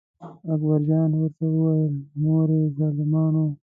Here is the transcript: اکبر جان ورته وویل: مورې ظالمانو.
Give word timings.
اکبر 0.53 0.79
جان 0.89 1.09
ورته 1.19 1.45
وویل: 1.51 1.93
مورې 2.21 2.61
ظالمانو. 2.77 3.45